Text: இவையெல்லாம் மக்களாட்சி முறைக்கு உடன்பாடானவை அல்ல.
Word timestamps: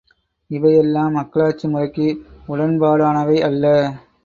இவையெல்லாம் 0.51 1.11
மக்களாட்சி 1.11 1.67
முறைக்கு 1.67 2.07
உடன்பாடானவை 2.47 3.39
அல்ல. 3.41 3.65